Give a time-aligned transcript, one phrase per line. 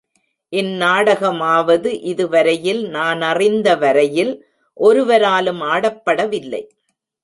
[0.53, 4.33] இந் நாடகமாவது இதுவரையில் நானறிந்த வரையில்
[4.73, 6.63] ஒருவராலும் ஆடப்படவில்லை.